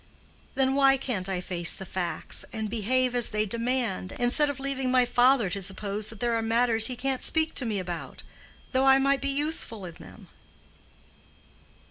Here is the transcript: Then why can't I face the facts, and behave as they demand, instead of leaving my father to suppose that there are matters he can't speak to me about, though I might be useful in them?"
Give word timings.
Then 0.55 0.73
why 0.73 0.97
can't 0.97 1.29
I 1.29 1.41
face 1.41 1.73
the 1.75 1.85
facts, 1.85 2.43
and 2.51 2.71
behave 2.71 3.13
as 3.13 3.29
they 3.29 3.45
demand, 3.45 4.13
instead 4.13 4.49
of 4.49 4.59
leaving 4.59 4.89
my 4.89 5.05
father 5.05 5.47
to 5.51 5.61
suppose 5.61 6.09
that 6.09 6.19
there 6.19 6.33
are 6.33 6.41
matters 6.41 6.87
he 6.87 6.95
can't 6.95 7.21
speak 7.21 7.53
to 7.53 7.65
me 7.67 7.77
about, 7.77 8.23
though 8.71 8.85
I 8.85 8.97
might 8.97 9.21
be 9.21 9.29
useful 9.29 9.85
in 9.85 9.93
them?" 9.93 10.27